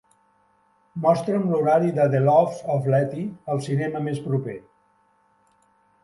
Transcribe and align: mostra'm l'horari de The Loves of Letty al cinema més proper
mostra'm 1.01 1.43
l'horari 1.49 1.91
de 1.97 2.07
The 2.15 2.21
Loves 2.23 2.63
of 2.75 2.87
Letty 2.93 3.25
al 3.55 3.61
cinema 3.67 4.01
més 4.07 4.23
proper 4.29 4.57